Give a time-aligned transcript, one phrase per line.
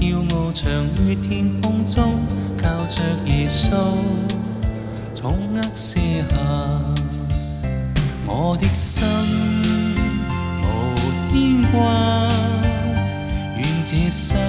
[0.00, 0.70] 要翱翔
[1.04, 2.02] 于天空中，
[2.56, 3.70] 靠着耶稣，
[5.14, 5.98] 重压卸
[6.30, 6.36] 下，
[8.26, 9.06] 我的心
[10.62, 10.94] 无
[11.32, 11.92] 牵挂，
[13.56, 14.40] 愿这生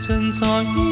[0.00, 0.32] 尽
[0.86, 0.91] 在。